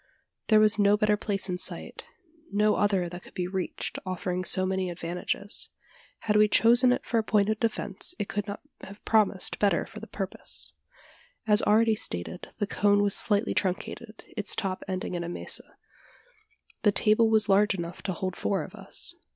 There 0.47 0.59
was 0.59 0.79
no 0.79 0.97
better 0.97 1.15
place 1.15 1.47
in 1.47 1.59
sight 1.59 2.05
no 2.51 2.73
other 2.73 3.07
that 3.07 3.21
could 3.21 3.35
be 3.35 3.45
reached, 3.45 3.99
offering 4.03 4.43
so 4.43 4.65
many 4.65 4.89
advantages. 4.89 5.69
Had 6.21 6.37
we 6.37 6.47
chosen 6.47 6.91
it 6.91 7.05
for 7.05 7.19
a 7.19 7.23
point 7.23 7.49
of 7.49 7.59
defence, 7.59 8.15
it 8.17 8.27
could 8.27 8.47
not 8.47 8.61
have 8.81 9.05
promised 9.05 9.59
better 9.59 9.85
for 9.85 9.99
the 9.99 10.07
purpose. 10.07 10.73
As 11.45 11.61
already 11.61 11.93
stated, 11.93 12.49
the 12.57 12.65
cone 12.65 13.03
was 13.03 13.13
slightly 13.13 13.53
truncated 13.53 14.23
its 14.35 14.55
top 14.55 14.83
ending 14.87 15.13
in 15.13 15.23
a 15.23 15.29
mesa. 15.29 15.77
The 16.81 16.91
table 16.91 17.29
was 17.29 17.47
large 17.47 17.75
enough 17.75 18.01
to 18.01 18.13
hold 18.13 18.35
four 18.35 18.63
of 18.63 18.73
us. 18.73 19.13